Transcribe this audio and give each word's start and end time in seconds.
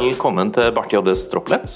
Velkommen 0.00 0.48
til 0.48 0.70
Barth 0.72 0.94
JDs 0.94 1.26
Droplets. 1.28 1.72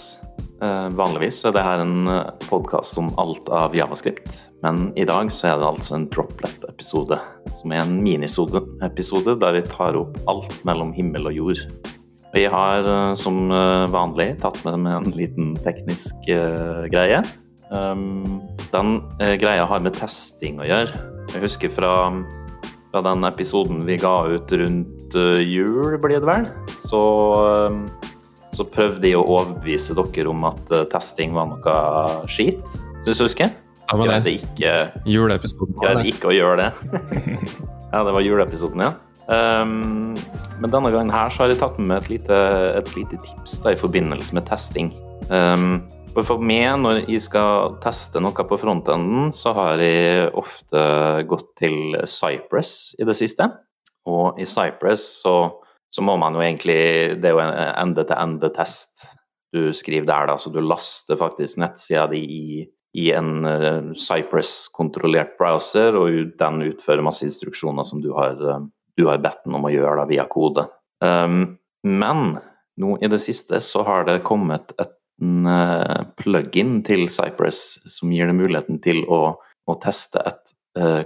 Eh, 0.64 0.86
vanligvis 0.96 1.42
er 1.44 1.52
det 1.52 1.60
her 1.60 1.82
en 1.82 2.06
podkast 2.46 2.96
om 2.96 3.10
alt 3.20 3.50
av 3.52 3.74
javascript, 3.76 4.30
men 4.64 4.86
i 4.96 5.04
dag 5.04 5.28
er 5.28 5.58
det 5.60 5.66
altså 5.68 5.98
en 5.98 6.06
droplet-episode. 6.08 7.18
Som 7.58 7.74
er 7.74 7.82
en 7.82 7.98
minisode-episode 8.00 9.34
der 9.42 9.58
vi 9.58 9.60
tar 9.68 9.98
opp 10.00 10.16
alt 10.32 10.56
mellom 10.64 10.94
himmel 10.96 11.28
og 11.28 11.36
jord. 11.36 11.60
Vi 12.32 12.46
har 12.48 12.88
eh, 12.88 13.10
som 13.20 13.52
eh, 13.52 13.84
vanlig 13.92 14.30
tatt 14.40 14.56
med 14.64 14.88
en 14.88 15.10
liten 15.12 15.52
teknisk 15.60 16.24
greie. 16.24 17.20
Um, 17.68 18.40
den 18.72 19.02
greia 19.36 19.68
har 19.68 19.84
med 19.84 19.98
testing 19.98 20.62
å 20.62 20.70
gjøre. 20.70 20.96
Jeg 21.34 21.44
husker 21.44 21.76
fra, 21.76 21.92
fra 22.88 23.04
den 23.04 23.28
episoden 23.28 23.84
vi 23.84 24.00
ga 24.00 24.16
ut 24.32 24.56
rundt 24.64 25.20
jul, 25.44 25.98
blir 26.00 26.24
det 26.24 26.28
vel, 26.28 26.48
så 26.80 27.04
um, 27.68 27.84
så 28.54 28.66
prøvde 28.70 29.08
jeg 29.10 29.18
å 29.18 29.26
overbevise 29.26 29.96
dere 29.98 30.30
om 30.30 30.46
at 30.48 30.72
uh, 30.72 30.84
testing 30.92 31.34
var 31.36 31.50
noe 31.50 32.28
skit. 32.30 32.62
Syns 33.04 33.20
du 33.20 33.26
husker? 33.26 33.54
Ja, 33.84 33.96
men 34.00 34.12
det. 34.24 34.38
ikke, 34.40 34.74
Juleepisoden 35.08 35.76
greide 35.76 36.06
ikke 36.08 36.30
å 36.30 36.34
gjøre 36.34 36.62
det. 36.62 36.70
ja, 37.92 38.00
det 38.00 38.14
var 38.14 38.24
juleepisoden, 38.24 38.80
ja. 38.86 38.94
Um, 39.24 40.14
men 40.60 40.72
denne 40.72 40.92
gangen 40.92 41.12
her 41.12 41.32
så 41.32 41.44
har 41.44 41.52
jeg 41.52 41.60
tatt 41.60 41.76
med 41.80 41.88
meg 41.90 42.02
et 42.02 42.10
lite, 42.12 42.38
et 42.80 42.90
lite 42.96 43.20
tips 43.24 43.58
da, 43.64 43.72
i 43.72 43.80
forbindelse 43.80 44.36
med 44.36 44.48
testing. 44.48 44.90
Um, 45.28 45.84
for 46.14 46.26
for 46.28 46.44
meg, 46.44 46.68
når 46.78 47.02
jeg 47.10 47.24
skal 47.26 47.78
teste 47.82 48.22
noe 48.22 48.46
på 48.46 48.58
frontenden, 48.60 49.32
så 49.34 49.54
har 49.56 49.82
jeg 49.82 50.28
ofte 50.38 50.82
gått 51.28 51.48
til 51.58 51.96
Cypress 52.06 52.94
i 53.00 53.08
det 53.08 53.16
siste. 53.18 53.48
Og 54.06 54.38
i 54.38 54.46
Cypress 54.46 55.06
så 55.24 55.34
så 55.94 56.02
må 56.02 56.16
man 56.18 56.34
jo 56.34 56.42
egentlig 56.42 57.20
Det 57.22 57.28
er 57.28 57.36
jo 57.36 57.42
en 57.44 57.54
ende-til-ende-test 57.54 59.06
du 59.54 59.72
skriver 59.72 60.06
der, 60.08 60.26
da, 60.26 60.38
så 60.38 60.50
du 60.50 60.58
laster 60.60 61.18
faktisk 61.18 61.60
nettsida 61.62 62.08
di 62.10 62.22
i, 62.26 62.64
i 62.98 63.10
en 63.14 63.44
uh, 63.46 63.92
Cypress-kontrollert 63.94 65.36
browser, 65.38 65.94
og 65.94 66.34
den 66.40 66.64
utfører 66.72 67.04
masse 67.06 67.26
instruksjoner 67.28 67.86
som 67.86 68.02
du 68.02 68.10
har, 68.16 68.34
uh, 68.42 68.64
du 68.98 69.06
har 69.06 69.22
bedt 69.22 69.44
den 69.46 69.54
om 69.54 69.68
å 69.68 69.70
gjøre 69.70 70.02
da, 70.02 70.08
via 70.10 70.26
kode. 70.30 70.66
Um, 71.04 71.54
men 71.86 72.34
nå 72.80 72.96
i 72.98 73.10
det 73.12 73.20
siste 73.22 73.60
så 73.62 73.84
har 73.86 74.08
det 74.10 74.24
kommet 74.26 74.74
et 74.78 74.98
en 75.22 75.46
eh, 75.46 76.00
plug-in 76.18 76.80
til 76.82 77.04
Cypress 77.06 77.60
som 77.86 78.10
gir 78.10 78.26
deg 78.26 78.34
muligheten 78.34 78.80
til 78.82 79.04
å, 79.06 79.36
å 79.38 79.76
teste 79.78 80.18
et 80.26 80.50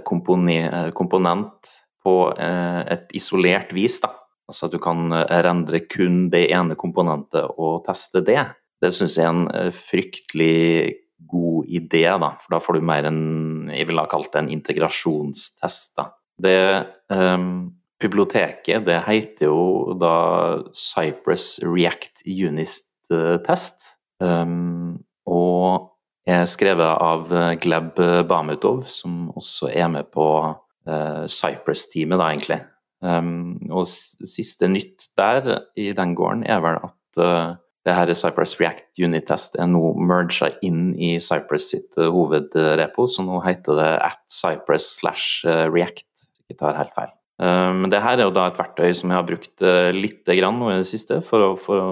komponent 0.01 1.69
på 2.01 2.13
et 2.33 3.13
isolert 3.13 3.69
vis. 3.77 3.99
da. 4.01 4.09
Altså 4.49 4.67
at 4.67 4.73
du 4.73 4.79
kan 4.81 5.13
eh, 5.13 5.41
rendre 5.45 5.83
kun 5.85 6.27
det 6.33 6.47
ene 6.49 6.77
komponentet 6.79 7.53
og 7.57 7.83
teste 7.85 8.23
det. 8.25 8.41
Det 8.81 8.91
syns 8.95 9.17
jeg 9.19 9.27
er 9.27 9.33
en 9.35 9.49
eh, 9.53 9.71
fryktelig 9.75 10.95
god 11.29 11.67
idé, 11.67 12.05
da, 12.07 12.31
for 12.39 12.55
da 12.55 12.61
får 12.63 12.77
du 12.77 12.85
mer 12.87 13.05
en 13.09 13.69
Jeg 13.75 13.89
ville 13.89 14.01
ha 14.01 14.09
kalt 14.09 14.35
en 14.39 14.49
integrasjonstest. 14.49 15.97
da. 15.97 16.09
Det 16.39 16.85
um, 17.11 17.75
biblioteket 17.99 18.85
det 18.87 19.01
heter 19.03 19.49
jo 19.49 19.97
da 19.99 20.63
Cypress 20.71 21.59
React 21.61 22.23
Unist-test. 22.23 23.91
Um, 24.23 25.03
og 25.27 25.91
er 26.29 26.47
skrevet 26.49 26.95
av 27.03 27.29
eh, 27.33 27.53
Gleb 27.61 27.99
Bamutov, 28.29 28.85
som 28.87 29.29
også 29.35 29.69
er 29.73 29.87
med 29.91 30.09
på 30.13 30.25
uh, 30.55 31.23
Cypress-teamet, 31.27 32.19
da, 32.19 32.31
egentlig. 32.31 32.59
Um, 32.99 33.55
og 33.71 33.85
siste 33.87 34.67
nytt 34.67 35.05
der 35.15 35.45
i 35.79 35.93
den 35.95 36.17
gården 36.19 36.43
er 36.43 36.59
vel 36.59 36.81
at 36.83 37.19
uh, 37.23 37.53
det 37.87 37.93
her 37.95 38.11
Cypress 38.11 38.57
React 38.59 38.99
Unit 38.99 39.29
Test 39.29 39.55
er 39.55 39.69
nå 39.71 39.93
merga 40.03 40.49
inn 40.67 40.89
i 40.99 41.13
Cypress 41.23 41.69
sitt 41.71 41.95
uh, 41.95 42.09
hovedrepo, 42.11 43.07
så 43.07 43.23
nå 43.23 43.39
heter 43.45 43.79
det 43.79 43.93
at 44.03 44.19
Cypress 44.27 44.97
slash 44.97 45.47
uh, 45.47 45.69
React, 45.71 46.03
ikke 46.43 46.59
tar 46.59 46.75
helt 46.75 46.91
feil. 46.97 47.13
Uh, 47.39 47.71
Men 47.71 47.87
det 47.93 48.01
her 48.03 48.17
er 48.17 48.27
jo 48.27 48.35
da 48.35 48.49
et 48.49 48.59
verktøy 48.59 48.91
som 48.91 49.13
jeg 49.13 49.15
har 49.21 49.29
brukt 49.29 49.63
lite 49.95 50.35
grann 50.35 50.59
nå 50.59 50.73
i 50.73 50.81
det 50.81 50.89
siste 50.91 51.21
for 51.23 51.45
å, 51.45 51.49
for 51.55 51.79
å 51.79 51.87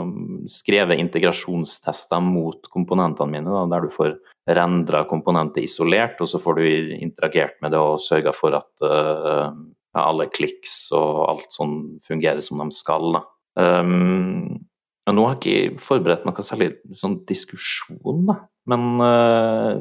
skrive 0.51 0.99
integrasjonstester 0.99 2.19
mot 2.19 2.67
komponentene 2.73 3.37
mine, 3.37 3.47
da, 3.47 3.63
der 3.77 3.87
du 3.87 3.95
får 3.95 4.17
rendra 4.59 5.05
komponentet 5.07 5.63
isolert, 5.63 6.19
og 6.19 6.27
så 6.31 6.43
får 6.43 6.59
du 6.59 6.67
interagert 6.99 7.57
med 7.63 7.71
det 7.71 7.79
og 7.79 8.03
sørga 8.03 8.35
for 8.35 8.59
at 8.59 8.71
uh, 8.83 9.55
alle 10.01 10.27
kliks 10.31 10.87
og 10.95 11.23
alt 11.27 11.53
sånn 11.55 11.77
fungerer 12.05 12.43
som 12.45 12.61
de 12.61 12.75
skal. 12.75 13.17
Da. 13.17 13.23
Um, 13.57 14.65
nå 15.07 15.23
har 15.25 15.37
jeg 15.37 15.71
ikke 15.71 15.83
forberedt 15.83 16.25
noe 16.27 16.45
særlig 16.45 16.73
sånn 16.99 17.21
diskusjon, 17.29 18.25
da. 18.27 18.41
men 18.69 18.87
uh, 18.99 19.77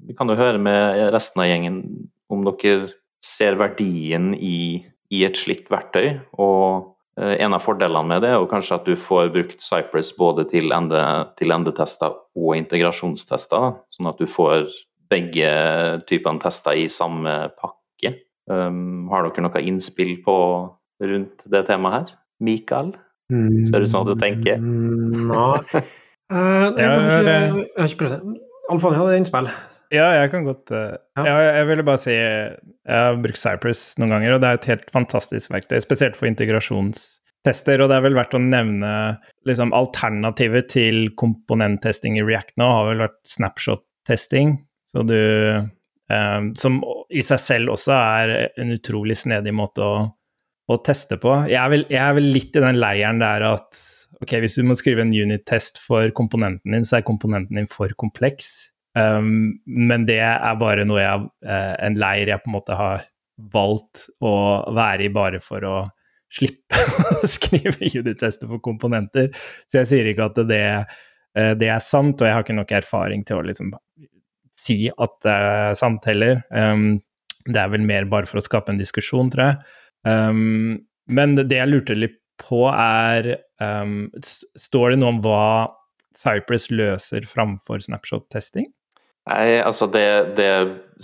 vi 0.00 0.16
kan 0.16 0.30
jo 0.30 0.38
høre 0.38 0.60
med 0.62 1.10
resten 1.14 1.42
av 1.44 1.50
gjengen 1.50 1.82
om 2.32 2.46
dere 2.46 2.94
ser 3.24 3.58
verdien 3.60 4.32
i, 4.34 4.80
i 5.12 5.24
et 5.26 5.36
slikt 5.36 5.68
verktøy. 5.72 6.22
Og 6.40 6.94
uh, 7.20 7.34
en 7.36 7.56
av 7.56 7.64
fordelene 7.64 8.08
med 8.08 8.24
det 8.24 8.32
er 8.32 8.38
jo 8.40 8.48
kanskje 8.50 8.78
at 8.78 8.88
du 8.88 8.96
får 8.96 9.32
brukt 9.34 9.60
Cypress 9.64 10.14
både 10.16 10.46
til, 10.48 10.72
ende, 10.72 11.02
til 11.36 11.52
endetester 11.52 12.16
og 12.38 12.54
integrasjonstester, 12.56 13.68
da. 13.68 13.74
sånn 13.92 14.10
at 14.10 14.22
du 14.22 14.30
får 14.30 14.70
begge 15.10 15.50
typene 16.08 16.40
tester 16.42 16.78
i 16.78 16.88
samme 16.90 17.50
pakke. 17.58 18.14
Um, 18.50 19.06
har 19.12 19.22
dere 19.28 19.44
noe 19.46 19.60
innspill 19.62 20.16
på 20.24 20.34
rundt 21.06 21.44
det 21.52 21.60
temaet 21.68 21.94
her? 22.10 22.14
Mikael? 22.42 22.92
Ser 23.30 23.84
ut 23.84 23.90
som 23.92 24.02
at 24.02 24.10
du 24.10 24.18
tenker. 24.20 24.58
Mm, 24.58 25.28
Nei. 25.30 25.82
Eh, 26.30 26.36
jeg, 26.78 26.86
ikke, 26.86 27.22
det- 27.26 27.32
jeg 27.34 27.74
har 27.74 27.88
ikke 27.88 27.98
prøvd 28.04 28.12
det. 28.14 28.34
Alfani 28.70 28.98
hadde 29.00 29.14
innspill. 29.18 29.48
Ja, 29.90 30.04
jeg 30.14 30.28
kan 30.30 30.44
godt 30.46 30.70
eh, 30.70 30.92
Ja. 31.18 31.24
ja. 31.26 31.32
Jeg 31.56 31.66
ville 31.66 31.82
bare 31.88 31.98
si 31.98 32.12
Jeg 32.14 32.60
har 32.86 33.16
brukt 33.18 33.40
Cypress 33.40 33.80
noen 33.98 34.12
ganger, 34.14 34.36
og 34.36 34.44
det 34.44 34.46
er 34.52 34.60
et 34.60 34.68
helt 34.70 34.92
fantastisk 34.94 35.50
verktøy, 35.50 35.80
spesielt 35.82 36.14
for 36.14 36.28
integrasjonstester. 36.30 37.82
Og 37.82 37.90
det 37.90 37.96
er 37.98 38.04
vel 38.06 38.14
verdt 38.14 38.36
å 38.38 38.42
nevne 38.44 38.92
liksom, 39.50 39.72
alternativet 39.74 40.68
til 40.70 41.08
komponenttesting 41.18 42.20
i 42.20 42.22
React 42.22 42.54
nå, 42.62 42.68
har 42.76 42.86
vel 42.92 43.02
vært 43.08 43.18
snapshot-testing. 43.34 44.54
Så 44.86 45.02
du 45.06 45.16
eh, 45.18 45.66
Som 46.58 46.80
i 47.14 47.22
seg 47.22 47.38
selv 47.38 47.74
også 47.76 47.94
er 47.94 48.32
en 48.58 48.72
utrolig 48.74 49.14
snedig 49.20 49.52
måte 49.54 49.84
å, 49.86 49.98
å 50.66 50.78
teste 50.82 51.20
på. 51.22 51.36
Jeg 51.46 51.60
er, 51.60 51.70
vel, 51.70 51.84
jeg 51.86 52.00
er 52.02 52.16
vel 52.16 52.26
litt 52.34 52.56
i 52.58 52.62
den 52.64 52.80
leiren 52.82 53.22
der 53.22 53.44
at 53.46 53.78
ok, 54.20 54.36
hvis 54.42 54.58
du 54.58 54.66
må 54.68 54.76
skrive 54.78 55.04
en 55.04 55.14
unit-test 55.14 55.80
for 55.82 56.10
komponenten 56.16 56.74
din, 56.76 56.86
så 56.86 56.98
er 56.98 57.06
komponenten 57.06 57.60
din 57.60 57.70
for 57.70 57.92
kompleks. 58.00 58.70
Um, 58.98 59.60
men 59.66 60.04
det 60.08 60.18
er 60.24 60.58
bare 60.60 60.84
noe 60.88 61.00
jeg, 61.02 61.28
uh, 61.46 61.74
en 61.78 61.98
leir 62.00 62.32
jeg 62.32 62.42
på 62.42 62.50
en 62.50 62.56
måte 62.56 62.76
har 62.76 63.06
valgt 63.54 64.08
å 64.20 64.34
være 64.76 65.06
i 65.06 65.12
bare 65.14 65.40
for 65.42 65.64
å 65.64 65.76
slippe 66.30 66.78
å 67.22 67.28
skrive 67.30 67.86
unit-tester 67.86 68.50
for 68.50 68.62
komponenter. 68.62 69.30
Så 69.70 69.80
jeg 69.80 69.90
sier 69.92 70.10
ikke 70.10 70.28
at 70.30 70.42
det, 70.50 70.64
uh, 71.38 71.52
det 71.58 71.70
er 71.70 71.84
sant, 71.84 72.18
og 72.18 72.28
jeg 72.28 72.36
har 72.36 72.46
ikke 72.46 72.58
nok 72.58 72.76
erfaring 72.82 73.24
til 73.26 73.40
å 73.40 73.46
liksom 73.46 73.72
si 74.60 74.78
at 74.90 75.16
det 75.24 75.34
er 75.34 75.78
sant 75.78 76.06
heller. 76.08 76.42
Um, 76.52 77.00
det 77.48 77.60
er 77.62 77.72
vel 77.72 77.84
mer 77.88 78.08
bare 78.10 78.28
for 78.28 78.40
å 78.40 78.44
skape 78.44 78.72
en 78.72 78.80
diskusjon, 78.80 79.30
tror 79.32 79.46
jeg. 79.46 79.76
Um, 80.06 80.80
men 81.10 81.36
det 81.40 81.56
jeg 81.56 81.70
lurte 81.70 81.96
litt 81.98 82.18
på, 82.40 82.64
er 82.72 83.34
um, 83.60 84.08
Står 84.24 84.94
det 84.94 85.00
noe 85.00 85.14
om 85.16 85.22
hva 85.24 85.42
Cypress 86.16 86.70
løser 86.72 87.26
framfor 87.28 87.82
snapshot-testing? 87.84 88.68
Nei, 89.30 89.60
altså 89.60 89.86
det, 89.92 90.06
det 90.38 90.52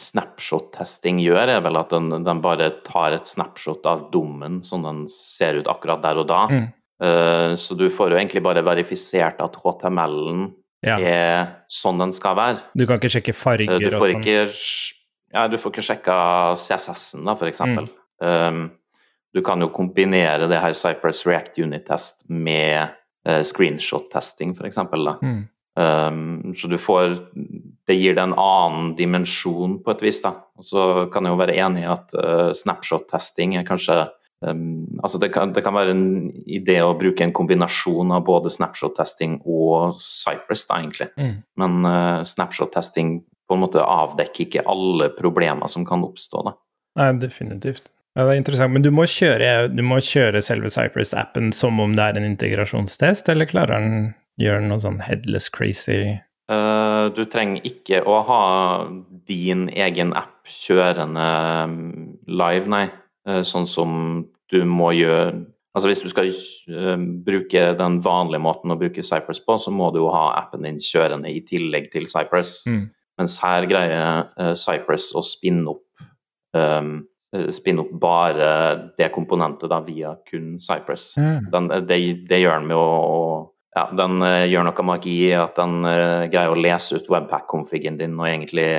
snapshot-testing 0.00 1.20
gjør, 1.22 1.52
er 1.58 1.60
vel 1.62 1.78
at 1.78 1.92
den, 1.92 2.08
den 2.26 2.40
bare 2.42 2.70
tar 2.86 3.14
et 3.14 3.28
snapshot 3.28 3.86
av 3.86 4.08
dommen 4.14 4.62
sånn 4.66 4.86
den 4.86 5.04
ser 5.12 5.60
ut 5.60 5.70
akkurat 5.70 6.02
der 6.02 6.22
og 6.22 6.28
da. 6.30 6.40
Mm. 6.50 6.66
Uh, 6.96 7.52
så 7.60 7.76
du 7.76 7.86
får 7.92 8.14
jo 8.14 8.18
egentlig 8.18 8.42
bare 8.44 8.64
verifisert 8.66 9.42
at 9.44 9.58
HTML-en 9.60 10.48
Ja. 10.86 10.96
er 11.02 11.46
sånn 11.72 11.98
den 11.98 12.14
skal 12.14 12.36
være. 12.38 12.62
Du 12.78 12.86
kan 12.86 13.00
ikke 13.00 13.10
sjekke 13.16 13.34
Eh, 13.34 13.38
farger 13.38 13.78
Du 13.82 13.86
og 13.88 14.00
får 14.00 14.12
sånn. 14.12 14.22
ikke, 14.22 14.44
ja, 15.34 15.46
du 15.50 15.56
får 15.58 15.72
ikke 15.74 15.86
sjekka 15.88 16.18
CSS-en, 16.54 17.24
da, 17.26 17.34
for 17.34 17.50
eksempel. 17.50 17.88
Um, 18.22 18.70
du 19.34 19.42
kan 19.44 19.60
jo 19.60 19.68
kombinere 19.68 20.48
det 20.48 20.60
her 20.62 20.72
Cypress 20.72 21.26
React 21.26 21.58
Unit-test 21.58 22.24
med 22.30 22.94
uh, 23.28 23.42
screenshot-testing, 23.42 24.54
for 24.56 24.68
eksempel. 24.68 25.04
Da. 25.04 25.18
Mm. 25.20 25.42
Um, 25.76 26.54
så 26.56 26.70
du 26.72 26.78
får 26.80 27.18
Det 27.86 27.94
gir 27.98 28.14
det 28.16 28.22
en 28.22 28.32
annen 28.32 28.94
dimensjon 28.96 29.76
på 29.84 29.92
et 29.92 30.00
vis, 30.02 30.22
da. 30.22 30.32
Og 30.56 30.64
så 30.64 31.10
kan 31.12 31.26
jeg 31.26 31.34
jo 31.34 31.42
være 31.42 31.58
enig 31.60 31.84
i 31.84 31.90
at 31.92 32.14
uh, 32.16 32.50
snapshot-testing 32.56 33.58
er 33.58 33.66
kanskje 33.68 34.08
um, 34.44 34.98
Altså 35.02 35.20
det 35.22 35.30
kan, 35.34 35.52
det 35.56 35.62
kan 35.64 35.76
være 35.76 35.94
en 35.94 36.06
idé 36.44 36.78
å 36.84 36.96
bruke 36.98 37.24
en 37.24 37.34
kombinasjon 37.36 38.12
av 38.16 38.24
både 38.26 38.52
snapshot-testing 38.52 39.40
og 39.44 39.96
Cypress, 40.02 40.66
da, 40.68 40.80
egentlig. 40.82 41.08
Mm. 41.16 41.34
Men 41.62 41.78
uh, 41.86 42.20
snapshot-testing 42.26 43.18
på 43.46 43.56
en 43.56 43.62
måte 43.62 43.82
avdekker 43.82 44.46
ikke 44.46 44.66
alle 44.68 45.10
problemer 45.14 45.70
som 45.70 45.86
kan 45.86 46.04
oppstå, 46.06 46.44
da. 46.48 46.56
Nei, 46.98 47.10
definitivt. 47.22 47.90
Ja, 48.16 48.24
det 48.24 48.32
er 48.32 48.40
interessant, 48.40 48.72
men 48.72 48.84
du 48.84 48.88
må 48.96 49.04
kjøre, 49.10 49.68
du 49.68 49.82
må 49.84 50.00
kjøre 50.00 50.40
selve 50.44 50.72
Cypress-appen 50.72 51.52
som 51.54 51.82
om 51.84 51.92
det 51.96 52.06
er 52.06 52.20
en 52.20 52.30
integrasjonstest, 52.30 53.28
eller 53.28 53.48
klarer 53.50 53.84
den 53.84 54.14
gjøre 54.40 54.64
noe 54.64 54.80
sånn 54.80 55.02
headless 55.04 55.50
crazy 55.52 56.16
Uh, 56.46 57.10
du 57.10 57.24
trenger 57.26 57.64
ikke 57.66 58.04
å 58.06 58.20
ha 58.28 58.42
din 59.26 59.64
egen 59.66 60.12
app 60.14 60.46
kjørende 60.46 61.24
mm, 61.72 61.80
live, 62.30 62.70
nei. 62.70 62.84
Uh, 63.26 63.42
sånn 63.46 63.66
som 63.66 63.92
du 64.52 64.60
må 64.68 64.92
gjøre 64.96 65.44
Altså 65.76 65.90
hvis 65.90 65.98
du 66.00 66.08
skal 66.08 66.30
uh, 66.72 66.94
bruke 67.26 67.62
den 67.76 67.98
vanlige 68.00 68.40
måten 68.40 68.72
å 68.72 68.78
bruke 68.80 69.02
Cypress 69.04 69.42
på, 69.44 69.58
så 69.60 69.68
må 69.68 69.90
du 69.92 69.98
jo 70.00 70.06
ha 70.08 70.30
appen 70.38 70.64
din 70.64 70.78
kjørende 70.80 71.28
i 71.28 71.42
tillegg 71.44 71.90
til 71.92 72.06
Cypress. 72.08 72.62
Mm. 72.64 72.86
Mens 73.20 73.34
her 73.42 73.66
greier 73.68 74.54
Cypress 74.56 75.10
å 75.12 75.20
spinne 75.24 75.74
opp 75.74 76.06
um, 76.56 76.94
spinne 77.52 77.84
opp 77.84 77.92
bare 78.00 78.48
det 78.96 79.10
komponentet 79.12 79.68
da 79.68 79.82
via 79.84 80.14
kun 80.24 80.54
Cypress. 80.64 81.10
Mm. 81.20 81.50
Den, 81.52 81.68
det, 81.90 82.00
det 82.32 82.40
gjør 82.40 82.62
den 82.62 82.72
med 82.72 82.80
å 82.80 83.20
ja, 83.76 83.84
den 83.92 84.24
gjør 84.48 84.70
noe 84.70 84.88
magi 84.88 85.18
i 85.26 85.32
at 85.36 85.60
den 85.60 85.82
uh, 85.84 86.24
greier 86.32 86.56
å 86.56 86.56
lese 86.56 87.02
ut 87.02 87.12
webpack-konfigen 87.12 88.00
din 88.00 88.16
og 88.16 88.30
egentlig 88.30 88.70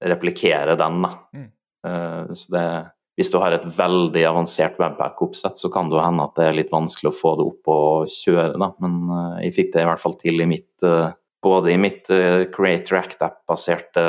replikere 0.00 0.76
den. 0.80 1.02
da. 1.04 1.10
Mm. 1.36 1.48
Uh, 1.86 2.32
så 2.32 2.56
det, 2.56 2.68
hvis 3.16 3.30
du 3.32 3.38
har 3.40 3.56
et 3.56 3.66
veldig 3.78 4.24
avansert 4.28 4.80
webpack-oppsett, 4.80 5.56
så 5.60 5.70
kan 5.72 5.88
det 5.92 6.02
hende 6.04 6.26
at 6.26 6.34
det 6.36 6.48
er 6.48 6.58
litt 6.58 6.74
vanskelig 6.74 7.12
å 7.12 7.16
få 7.16 7.36
det 7.38 7.46
opp 7.48 7.70
og 7.72 8.10
kjøre, 8.12 8.58
da. 8.60 8.72
Men 8.84 9.38
jeg 9.44 9.54
fikk 9.56 9.70
det 9.72 9.84
i 9.84 9.88
hvert 9.88 10.02
fall 10.02 10.18
til 10.20 10.44
i 10.44 10.48
mitt 10.50 10.88
både 11.46 11.70
i 11.72 11.78
mitt 11.78 12.10
Create 12.52 12.92
React 12.92 13.22
App-baserte 13.22 14.04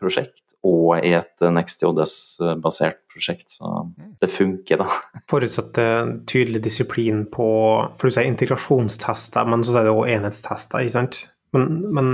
prosjekt 0.00 0.50
og 0.66 1.00
i 1.00 1.14
et 1.16 1.40
NextJS-basert 1.40 3.00
prosjekt, 3.08 3.48
så 3.54 3.86
det 4.20 4.28
funker, 4.32 4.82
da. 4.82 4.88
Forutsatt 5.32 5.80
en 5.80 6.18
tydelig 6.28 6.62
disiplin 6.66 7.24
på 7.32 7.48
For 7.96 8.08
du 8.08 8.14
sier 8.14 8.28
integrasjonstester, 8.28 9.48
men 9.48 9.64
så 9.64 9.78
er 9.80 9.88
det 9.88 9.94
også 9.94 10.16
enhetstester, 10.16 10.84
ikke 10.84 10.96
sant? 10.98 11.22
Men, 11.56 11.70
men 11.96 12.10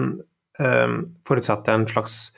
um, 0.63 1.01
forutsatt 1.27 1.69
en 1.73 1.89
slags 1.91 2.31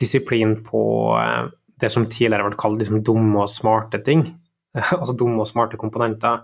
disiplin 0.00 0.58
på 0.66 0.82
uh, 1.16 1.48
det 1.80 1.90
som 1.92 2.06
tidligere 2.06 2.42
har 2.42 2.50
vært 2.50 2.62
kalt 2.62 2.78
liksom, 2.82 3.04
dumme 3.06 3.38
og 3.44 3.52
smarte 3.52 3.98
ting. 4.06 4.20
altså 5.00 5.14
dumme 5.18 5.40
og 5.42 5.50
smarte 5.50 5.80
komponenter. 5.80 6.36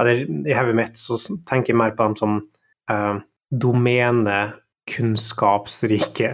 Eller 0.00 0.14
i 0.24 0.56
hodet 0.56 0.76
mitt 0.78 0.96
så 0.98 1.12
tenker 1.46 1.68
jeg 1.72 1.80
mer 1.80 1.96
på 1.96 2.02
dem 2.08 2.16
som 2.18 2.32
eh, 2.90 3.16
domene-kunnskapsrike 3.64 6.28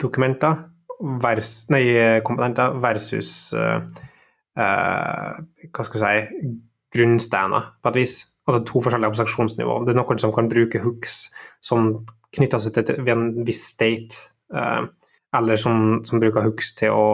dokumenter 0.00 0.54
vers, 1.22 1.50
nei, 1.72 1.84
komponenter 2.26 2.68
versus 2.82 3.30
eh, 3.56 3.78
uh, 4.60 5.30
hva 5.74 5.82
skal 5.86 5.98
vi 5.98 6.02
si 6.02 6.14
grunnsteiner, 6.94 7.62
på 7.82 7.90
et 7.90 7.98
vis. 7.98 8.14
Altså 8.44 8.60
to 8.68 8.82
forskjellige 8.84 9.10
abstraksjonsnivå. 9.10 9.74
Det 9.84 9.94
er 9.94 9.98
noen 9.98 10.20
som 10.20 10.34
kan 10.34 10.50
bruke 10.50 10.82
hooks 10.84 11.14
som 11.64 11.78
knytter 12.34 12.62
seg 12.62 12.76
til 12.76 13.10
en 13.10 13.24
viss 13.46 13.64
state, 13.74 14.12
uh, 14.54 14.82
eller 15.34 15.56
som, 15.60 16.00
som, 16.06 16.20
bruker 16.22 16.46
hooks 16.46 16.74
til 16.78 16.94
å 16.94 17.06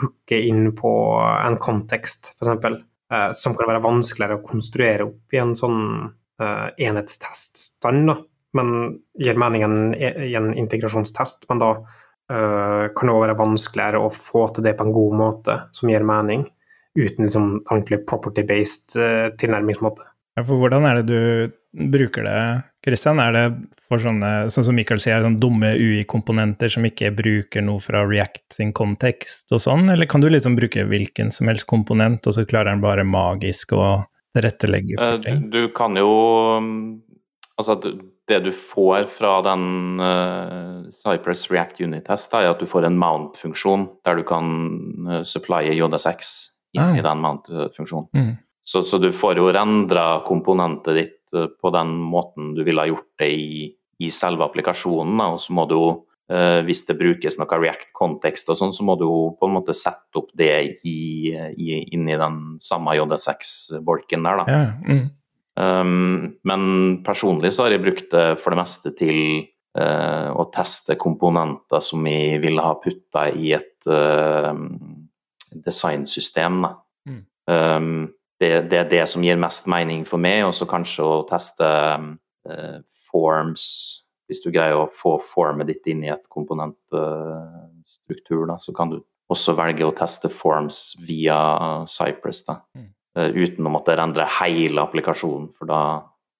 hooke 0.00 0.38
inn 0.38 0.72
på 0.76 0.92
en 1.20 1.56
kontekst, 1.60 2.34
f.eks., 2.36 2.66
uh, 3.12 3.30
som 3.36 3.56
kan 3.56 3.70
være 3.70 3.84
vanskeligere 3.84 4.40
å 4.40 4.44
konstruere 4.46 5.08
opp 5.08 5.36
i 5.36 5.40
en 5.42 5.56
sånn 5.58 5.80
enhetsteststand, 6.42 8.08
da. 8.08 8.14
men 8.58 8.70
gir 9.20 9.36
mening 9.38 9.62
i 9.94 10.32
en 10.34 10.48
integrasjonstest, 10.58 11.44
men 11.52 11.60
da 11.60 11.68
uh, 12.32 12.88
kan 12.96 13.08
det 13.08 13.14
òg 13.14 13.22
være 13.26 13.38
vanskeligere 13.38 14.00
å 14.02 14.10
få 14.10 14.48
til 14.50 14.66
det 14.66 14.74
på 14.78 14.88
en 14.88 14.96
god 14.96 15.14
måte 15.20 15.58
som 15.76 15.92
gir 15.92 16.02
mening, 16.06 16.42
uten 16.98 17.28
liksom 17.28 17.46
ordentlig 17.60 18.02
property-based 18.08 18.96
uh, 18.98 19.28
tilnærmingsmåte. 19.38 20.08
Ja, 20.36 20.44
for 20.48 20.60
hvordan 20.60 20.86
er 20.88 21.00
det 21.00 21.08
du 21.10 21.88
bruker 21.92 22.24
det, 22.24 22.38
Christian? 22.84 23.20
Er 23.20 23.34
det 23.36 23.44
for 23.88 24.00
sånne, 24.00 24.48
sånn 24.52 24.66
som 24.68 24.76
Michael 24.76 25.00
sier, 25.02 25.20
sånne 25.24 25.40
dumme 25.40 25.74
UI-komponenter 25.76 26.72
som 26.72 26.86
ikke 26.88 27.12
bruker 27.16 27.64
noe 27.64 27.82
fra 27.84 28.04
React 28.08 28.56
sin 28.56 28.72
kontekst 28.76 29.52
og 29.52 29.60
sånn, 29.64 29.90
eller 29.92 30.08
kan 30.08 30.24
du 30.24 30.30
liksom 30.32 30.56
bruke 30.56 30.86
hvilken 30.88 31.32
som 31.34 31.52
helst 31.52 31.68
komponent, 31.68 32.26
og 32.26 32.36
så 32.36 32.46
klarer 32.48 32.72
den 32.72 32.84
bare 32.84 33.04
magisk 33.04 33.76
å 33.76 33.86
tilrettelegge 34.32 34.96
for 34.96 35.24
ting? 35.24 35.48
Du 35.52 35.66
kan 35.76 35.98
jo 36.00 36.12
Altså, 37.60 37.74
det 38.26 38.38
du 38.46 38.48
får 38.56 39.04
fra 39.12 39.34
den 39.44 40.00
uh, 40.00 40.88
Cypress 40.90 41.44
React 41.50 41.82
Unit-test, 41.84 42.32
er 42.34 42.48
at 42.48 42.62
du 42.62 42.66
får 42.66 42.86
en 42.88 42.96
mount-funksjon 42.98 43.84
der 44.08 44.18
du 44.18 44.24
kan 44.26 44.48
uh, 45.06 45.18
supplye 45.28 45.74
JSX 45.76 46.32
inn 46.72 46.82
ah. 46.82 46.96
i 46.96 47.04
den 47.04 47.22
mount-funksjonen. 47.22 48.08
Mm. 48.16 48.32
Så, 48.64 48.84
så, 48.86 48.98
du 49.02 49.10
får 49.14 49.40
jo 49.40 49.50
rendra 49.52 50.22
komponentet 50.26 50.98
ditt 50.98 51.36
uh, 51.36 51.48
på 51.50 51.72
den 51.74 51.96
måten 51.98 52.52
du 52.56 52.62
ville 52.66 52.84
ha 52.84 52.90
gjort 52.90 53.10
det 53.22 53.30
i, 53.34 53.68
i 54.02 54.10
selve 54.12 54.46
applikasjonen. 54.46 55.16
Da. 55.18 55.30
Og 55.34 55.42
så 55.42 55.56
må 55.56 55.66
du 55.70 55.76
jo, 55.78 55.92
hvis 56.64 56.86
det 56.88 56.94
brukes 56.96 57.34
noe 57.36 57.56
React-kontekst 57.60 58.48
og 58.48 58.56
sånn, 58.56 58.70
så 58.72 58.86
må 58.86 58.94
du 58.96 59.04
på 59.36 59.44
en 59.44 59.52
måte 59.52 59.74
sette 59.76 60.16
opp 60.16 60.30
det 60.38 60.78
i, 60.88 60.94
i, 61.34 61.66
inn 61.92 62.06
i 62.08 62.16
den 62.16 62.38
samme 62.62 62.94
JSX-bolken 62.96 64.24
der, 64.24 64.40
da. 64.40 64.46
Ja, 64.48 64.62
mm. 64.86 65.02
Um, 65.54 66.38
men 66.48 66.62
personlig 67.04 67.52
så 67.52 67.66
har 67.66 67.74
jeg 67.74 67.84
brukt 67.84 68.08
det 68.14 68.38
for 68.40 68.54
det 68.54 68.60
meste 68.62 68.92
til 68.96 69.18
uh, 69.76 70.32
å 70.32 70.46
teste 70.52 70.96
komponenter 71.00 71.82
som 71.84 72.04
vi 72.06 72.38
ville 72.40 72.64
ha 72.64 72.78
putta 72.80 73.26
i 73.36 73.52
et 73.56 73.88
uh, 73.88 74.56
designsystem. 75.52 76.64
Mm. 77.08 77.20
Um, 77.52 77.92
det, 78.42 78.52
det, 78.70 78.78
er 78.80 78.88
det 78.90 79.04
som 79.10 79.24
gir 79.24 79.36
mest 79.40 79.66
mening 79.70 80.00
for 80.08 80.18
meg, 80.22 80.38
og 80.48 80.54
så 80.56 80.64
kanskje 80.68 81.02
å 81.06 81.26
teste 81.28 81.68
uh, 81.68 82.78
forms 83.12 83.64
Hvis 84.30 84.42
du 84.44 84.48
greier 84.50 84.76
å 84.80 84.90
få 84.90 85.18
formet 85.22 85.66
ditt 85.68 85.86
inn 85.92 86.02
i 86.06 86.12
et 86.12 86.26
komponentstruktur, 86.32 88.46
da, 88.48 88.56
så 88.58 88.72
kan 88.74 88.90
du 88.90 88.96
også 89.32 89.54
velge 89.58 89.86
å 89.86 89.94
teste 89.96 90.30
forms 90.32 90.94
via 91.04 91.36
Cypress. 91.88 92.44
Da. 92.48 92.54
Mm. 92.78 92.88
Eh, 93.18 93.30
uten 93.44 93.68
å 93.68 93.72
måtte 93.72 93.96
rendre 93.98 94.26
hele 94.40 94.84
applikasjonen, 94.86 95.50
for 95.56 95.68
da 95.68 95.82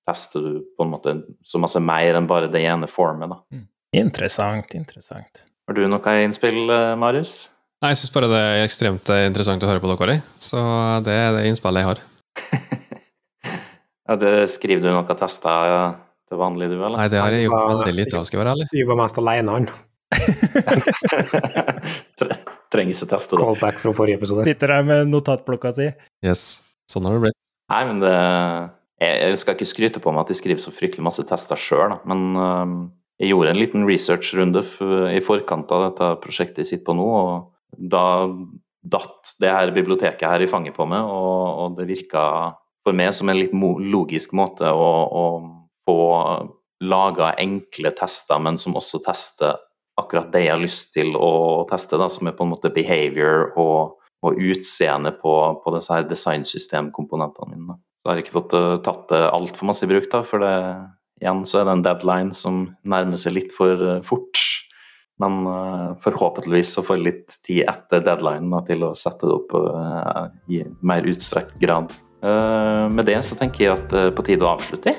tester 0.09 0.45
du 0.45 0.61
på 0.77 0.87
en 0.87 0.95
måte 0.95 1.17
så 1.47 1.61
masse 1.63 1.81
mer 1.85 2.19
enn 2.19 2.31
bare 2.31 2.51
det 2.53 2.65
ene 2.65 2.89
formet. 2.91 3.33
Da. 3.33 3.41
Mm. 3.53 3.67
Interessant, 4.03 4.77
interessant. 4.79 5.45
Har 5.69 5.77
du 5.77 5.85
noe 5.89 6.19
innspill, 6.25 6.65
eh, 6.73 6.95
Marius? 6.97 7.43
Nei, 7.83 7.97
Jeg 7.97 7.99
syns 7.99 8.13
bare 8.15 8.29
det 8.31 8.39
er 8.39 8.61
ekstremt 8.63 9.09
eh, 9.11 9.25
interessant 9.27 9.65
å 9.67 9.69
høre 9.69 9.83
på 9.83 9.91
dere, 9.91 10.23
så 10.39 10.61
det 11.03 11.17
er 11.19 11.35
det 11.35 11.49
innspillet 11.49 11.83
jeg 11.83 11.89
har. 11.89 11.99
ja, 14.07 14.15
det, 14.23 14.31
skriver 14.55 14.85
du 14.85 14.87
noen 14.93 15.17
tester 15.19 15.67
ja, 15.67 15.81
til 16.31 16.39
vanlig, 16.39 16.69
du, 16.71 16.77
eller? 16.79 16.95
Nei, 17.01 17.09
det 17.11 17.19
har 17.19 17.35
jeg 17.35 17.49
gjort 17.49 17.73
veldig 17.73 17.95
lite 17.97 18.15
av, 18.21 18.25
skal 18.29 18.39
jeg 18.39 18.43
være 18.45 18.53
ærlig. 18.55 18.67
Vi 18.71 18.85
var 18.87 18.97
mest 19.01 19.19
alene, 19.19 19.51
han. 19.57 19.67
Trenger 22.73 22.93
ikke 22.95 23.11
teste 23.17 23.35
det. 23.35 23.43
Callback 23.43 23.77
fra 23.83 23.91
forrige 23.99 24.17
episode. 24.21 24.47
Sitter 24.47 24.69
her 24.77 24.85
med 24.87 25.11
notatblokka 25.11 25.75
si. 25.75 25.91
Yes. 26.23 26.63
Sånn 26.87 27.03
har 27.09 27.19
det 27.19 27.23
blitt. 27.27 27.39
Nei, 27.73 27.83
men 27.89 27.97
det 28.05 28.15
Jeg 29.03 29.41
skal 29.43 29.55
ikke 29.57 29.73
skryte 29.73 29.99
på 30.05 30.13
meg 30.15 30.23
at 30.23 30.31
jeg 30.31 30.39
skriver 30.39 30.63
så 30.63 30.71
fryktelig 30.71 31.03
masse 31.03 31.25
tester 31.27 31.59
sjøl, 31.59 31.99
men 32.07 32.21
uh, 32.39 32.87
jeg 33.19 33.27
gjorde 33.33 33.51
en 33.57 33.59
liten 33.59 33.83
researchrunde 33.91 34.63
i 35.11 35.19
forkant 35.27 35.67
av 35.75 35.81
dette 35.89 36.07
prosjektet 36.23 36.63
jeg 36.63 36.71
sitter 36.71 36.87
på 36.93 36.97
nå, 37.01 37.09
og 37.11 37.52
da 37.77 38.05
datt 38.83 39.37
det 39.41 39.53
her 39.53 39.71
biblioteket 39.75 40.27
her 40.27 40.43
i 40.43 40.51
fanget 40.51 40.77
på 40.77 40.87
meg, 40.91 41.07
og, 41.07 41.43
og 41.63 41.77
det 41.79 41.89
virka 41.91 42.25
for 42.83 42.97
meg 42.99 43.13
som 43.15 43.31
en 43.31 43.39
litt 43.39 43.55
logisk 43.55 44.35
måte 44.35 44.67
å, 44.67 44.91
å 45.07 45.25
få 45.87 45.99
laga 46.83 47.31
enkle 47.39 47.93
tester, 47.95 48.43
men 48.43 48.59
som 48.59 48.75
også 48.79 48.99
tester 49.05 49.61
akkurat 50.01 50.33
det 50.33 50.47
jeg 50.47 50.55
har 50.55 50.63
lyst 50.63 50.95
til 50.97 51.15
å 51.15 51.63
teste, 51.71 52.01
da, 52.01 52.09
som 52.11 52.27
er 52.27 52.35
på 52.35 52.43
en 52.47 52.55
måte 52.57 52.73
behavior 52.75 53.53
og 53.61 53.99
og 54.23 54.39
utseende 54.39 55.13
på, 55.19 55.35
på 55.63 55.75
disse 55.75 55.95
her 55.95 56.07
designsystemkomponentene 56.07 57.57
mine. 57.57 57.79
Så 58.03 58.11
har 58.11 58.19
jeg 58.19 58.27
ikke 58.27 58.39
fått 58.39 58.57
uh, 58.59 58.77
tatt 58.83 59.09
det 59.11 59.23
altfor 59.31 59.71
masse 59.71 59.87
i 59.87 59.91
bruk, 59.91 60.09
da, 60.13 60.23
for 60.27 60.43
det, 60.43 60.55
igjen 61.23 61.43
så 61.49 61.61
er 61.61 61.69
det 61.69 61.77
en 61.77 61.85
deadline 61.87 62.37
som 62.37 62.63
nærmer 62.87 63.21
seg 63.21 63.37
litt 63.37 63.55
for 63.55 63.83
uh, 63.83 63.99
fort. 64.07 64.39
Men 65.23 65.43
uh, 65.47 65.89
forhåpentligvis 66.03 66.75
så 66.77 66.85
får 66.87 67.03
litt 67.03 67.39
tid 67.47 67.65
etter 67.71 68.05
deadline 68.05 68.63
til 68.69 68.87
å 68.89 68.93
sette 68.99 69.29
det 69.29 69.37
opp 69.37 69.55
uh, 69.55 70.29
i 70.51 70.63
mer 70.83 71.09
utstrekt 71.09 71.59
grad. 71.63 71.93
med 72.23 73.03
det 73.09 73.17
så 73.27 73.35
tenker 73.35 73.65
jeg 73.65 73.73
at 73.75 73.89
det 73.91 74.03
er 74.07 74.13
på 74.15 74.23
tide 74.23 74.47
å 74.47 74.53
avslutte. 74.53 74.95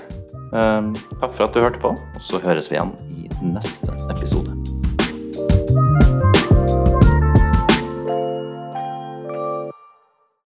takk 0.51 1.31
for 1.31 1.45
at 1.45 1.55
du 1.55 1.63
hørte 1.63 1.79
på, 1.79 1.95
og 1.95 2.19
så 2.19 2.43
høres 2.43 2.67
vi 2.67 2.75
igjen 2.75 2.91
i 3.07 3.53
neste 3.55 3.95
episode. 4.11 4.62